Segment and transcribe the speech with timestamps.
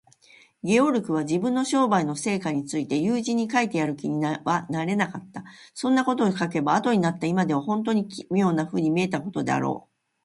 [0.63, 5.43] ゲオルクは、自分の商売の成果について友人に書いてやる気にはなれなかった。
[5.75, 9.91] そんなことを書けば、あとになった今では、ほんとうに奇妙なふうに見えたことであろう。